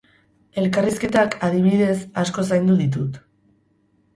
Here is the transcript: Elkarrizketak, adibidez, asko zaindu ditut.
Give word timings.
Elkarrizketak, 0.61 1.35
adibidez, 1.49 1.93
asko 2.23 2.47
zaindu 2.53 2.79
ditut. 2.81 3.21